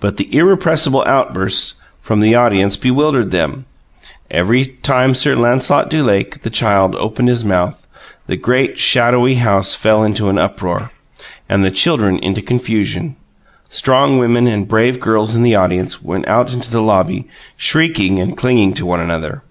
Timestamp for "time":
4.66-5.14